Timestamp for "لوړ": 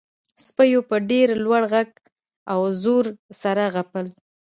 1.43-1.61